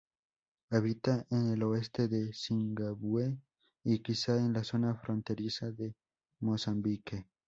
[0.71, 3.37] Habita en el oeste de Zimbabue
[3.83, 5.93] y, quizá, en la zona fronteriza de
[6.39, 7.27] Mozambique.